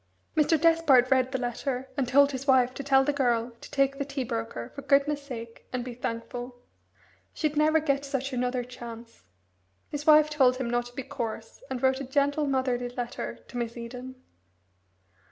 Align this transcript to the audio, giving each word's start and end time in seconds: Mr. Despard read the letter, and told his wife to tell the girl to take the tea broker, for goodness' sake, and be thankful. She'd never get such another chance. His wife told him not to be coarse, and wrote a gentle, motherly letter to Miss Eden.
Mr. 0.35 0.59
Despard 0.59 1.11
read 1.11 1.31
the 1.31 1.37
letter, 1.37 1.87
and 1.95 2.07
told 2.07 2.31
his 2.31 2.47
wife 2.47 2.73
to 2.73 2.81
tell 2.83 3.03
the 3.03 3.13
girl 3.13 3.51
to 3.61 3.69
take 3.69 3.99
the 3.99 4.03
tea 4.03 4.23
broker, 4.23 4.71
for 4.73 4.81
goodness' 4.81 5.21
sake, 5.21 5.67
and 5.71 5.85
be 5.85 5.93
thankful. 5.93 6.57
She'd 7.35 7.55
never 7.55 7.79
get 7.79 8.03
such 8.03 8.33
another 8.33 8.63
chance. 8.63 9.25
His 9.89 10.07
wife 10.07 10.27
told 10.31 10.55
him 10.57 10.67
not 10.71 10.87
to 10.87 10.95
be 10.95 11.03
coarse, 11.03 11.61
and 11.69 11.83
wrote 11.83 11.99
a 11.99 12.03
gentle, 12.03 12.47
motherly 12.47 12.89
letter 12.89 13.37
to 13.47 13.57
Miss 13.57 13.77
Eden. 13.77 14.15